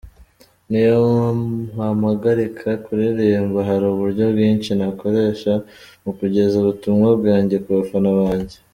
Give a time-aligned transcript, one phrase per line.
[0.69, 0.95] Niyo
[1.77, 5.53] bampagarika kuririmba, hari uburyo bwinshi nakoresha
[6.03, 8.57] mu kugeza ubutumwa bwanjye ku bafana banjye.